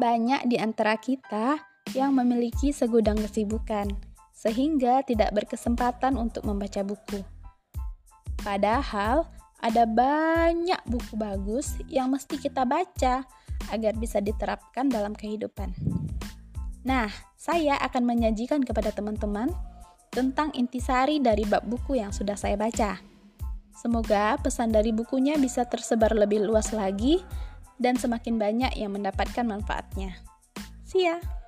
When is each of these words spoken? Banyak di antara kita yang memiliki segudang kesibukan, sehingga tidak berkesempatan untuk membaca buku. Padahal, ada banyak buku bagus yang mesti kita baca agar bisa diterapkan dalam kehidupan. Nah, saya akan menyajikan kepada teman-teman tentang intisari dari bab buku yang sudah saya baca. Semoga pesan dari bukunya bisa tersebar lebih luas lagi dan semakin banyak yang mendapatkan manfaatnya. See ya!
Banyak 0.00 0.48
di 0.48 0.56
antara 0.56 0.96
kita 0.96 1.60
yang 1.92 2.16
memiliki 2.16 2.72
segudang 2.72 3.20
kesibukan, 3.20 3.84
sehingga 4.32 5.04
tidak 5.04 5.28
berkesempatan 5.36 6.16
untuk 6.16 6.48
membaca 6.48 6.80
buku. 6.80 7.20
Padahal, 8.40 9.28
ada 9.60 9.84
banyak 9.84 10.80
buku 10.88 11.20
bagus 11.20 11.76
yang 11.92 12.08
mesti 12.08 12.40
kita 12.40 12.64
baca 12.64 13.28
agar 13.68 13.92
bisa 14.00 14.24
diterapkan 14.24 14.88
dalam 14.88 15.12
kehidupan. 15.12 15.76
Nah, 16.88 17.12
saya 17.36 17.76
akan 17.84 18.08
menyajikan 18.08 18.64
kepada 18.64 18.96
teman-teman 18.96 19.52
tentang 20.08 20.48
intisari 20.56 21.20
dari 21.20 21.44
bab 21.44 21.68
buku 21.68 22.00
yang 22.00 22.08
sudah 22.08 22.40
saya 22.40 22.56
baca. 22.56 22.96
Semoga 23.76 24.40
pesan 24.40 24.72
dari 24.72 24.96
bukunya 24.96 25.36
bisa 25.36 25.68
tersebar 25.68 26.16
lebih 26.16 26.40
luas 26.40 26.72
lagi 26.72 27.20
dan 27.80 27.96
semakin 27.96 28.36
banyak 28.36 28.76
yang 28.76 28.92
mendapatkan 28.92 29.42
manfaatnya. 29.42 30.20
See 30.84 31.08
ya! 31.08 31.39